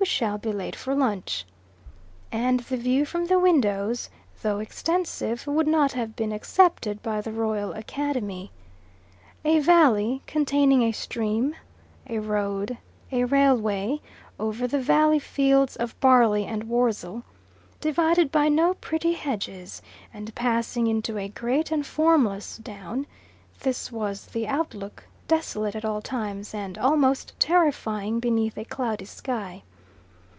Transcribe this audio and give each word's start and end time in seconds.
We 0.00 0.06
shall 0.06 0.38
be 0.38 0.52
late 0.52 0.76
for 0.76 0.94
lunch." 0.94 1.44
And 2.30 2.60
the 2.60 2.76
view 2.76 3.04
from 3.04 3.26
the 3.26 3.38
windows, 3.38 4.08
though 4.42 4.60
extensive, 4.60 5.44
would 5.46 5.66
not 5.66 5.92
have 5.92 6.14
been 6.14 6.30
accepted 6.30 7.02
by 7.02 7.20
the 7.20 7.32
Royal 7.32 7.72
Academy. 7.72 8.52
A 9.44 9.58
valley, 9.58 10.22
containing 10.26 10.82
a 10.82 10.92
stream, 10.92 11.56
a 12.08 12.20
road, 12.20 12.78
a 13.10 13.24
railway; 13.24 14.00
over 14.38 14.68
the 14.68 14.78
valley 14.78 15.18
fields 15.18 15.74
of 15.76 15.98
barley 15.98 16.46
and 16.46 16.68
wurzel, 16.68 17.24
divided 17.80 18.30
by 18.30 18.48
no 18.48 18.74
pretty 18.74 19.12
hedges, 19.14 19.82
and 20.14 20.34
passing 20.36 20.86
into 20.86 21.18
a 21.18 21.28
great 21.28 21.72
and 21.72 21.84
formless 21.84 22.56
down 22.56 23.04
this 23.60 23.90
was 23.90 24.26
the 24.26 24.46
outlook, 24.46 25.04
desolate 25.26 25.74
at 25.74 25.84
all 25.84 26.00
times, 26.00 26.54
and 26.54 26.78
almost 26.78 27.34
terrifying 27.40 28.20
beneath 28.20 28.56
a 28.56 28.64
cloudy 28.64 29.04
sky. 29.04 29.64